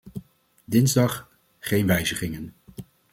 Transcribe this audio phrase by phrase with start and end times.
[0.65, 1.29] Dinsdag-
[1.59, 2.53] geen wijzigingen.